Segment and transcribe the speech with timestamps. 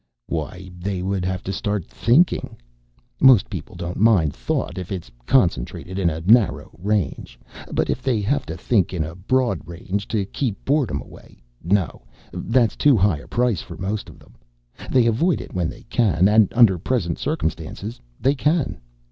[0.25, 2.57] "Why, they would have to start thinking!
[3.19, 7.39] Most people don't mind thought if it's concentrated in a narrow range.
[7.71, 12.01] But if they have to think in a broad range to keep boredom away no,
[12.33, 14.33] that's too high a price for most of them!
[14.89, 16.27] They avoid it when they can.
[16.27, 18.79] And under present circumstances they can."